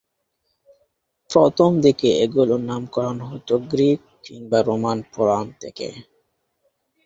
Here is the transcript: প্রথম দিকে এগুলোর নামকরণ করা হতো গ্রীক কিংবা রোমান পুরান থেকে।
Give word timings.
প্রথম 1.29 1.71
দিকে 1.83 2.09
এগুলোর 2.23 2.61
নামকরণ 2.69 3.17
করা 3.17 3.29
হতো 3.31 3.53
গ্রীক 3.71 3.99
কিংবা 4.25 4.59
রোমান 4.61 4.97
পুরান 5.11 5.45
থেকে। 5.61 5.87